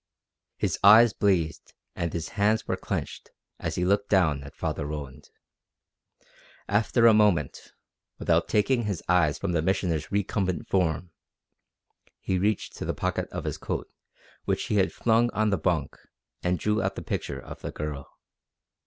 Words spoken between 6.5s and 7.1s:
After